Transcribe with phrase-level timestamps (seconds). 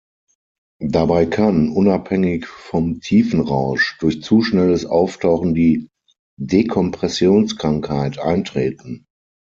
[0.83, 5.89] Dabei kann, unabhängig vom Tiefenrausch, durch zu schnelles Auftauchen die
[6.39, 9.05] Dekompressionskrankheit eintreten.